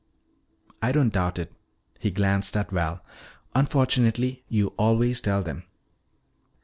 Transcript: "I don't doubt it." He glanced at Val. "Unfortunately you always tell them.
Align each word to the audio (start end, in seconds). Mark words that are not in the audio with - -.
"I 0.81 0.91
don't 0.91 1.13
doubt 1.13 1.37
it." 1.37 1.53
He 1.99 2.09
glanced 2.09 2.57
at 2.57 2.71
Val. 2.71 3.05
"Unfortunately 3.53 4.43
you 4.49 4.73
always 4.75 5.21
tell 5.21 5.43
them. 5.43 5.65